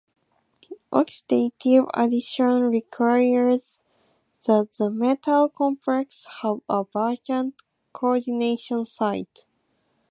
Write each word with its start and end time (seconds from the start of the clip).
Oxidative 0.91 1.87
addition 1.93 2.61
requires 2.71 3.79
that 4.47 4.71
the 4.79 4.89
metal 4.89 5.47
complex 5.47 6.25
have 6.41 6.61
a 6.67 6.85
vacant 6.91 7.61
coordination 7.93 8.83
site. 8.87 9.45